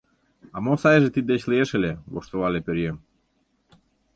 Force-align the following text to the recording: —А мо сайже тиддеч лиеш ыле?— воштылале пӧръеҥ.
—А 0.55 0.57
мо 0.63 0.73
сайже 0.81 1.09
тиддеч 1.13 1.41
лиеш 1.51 1.69
ыле?— 1.77 1.91
воштылале 2.13 2.59
пӧръеҥ. 2.65 2.97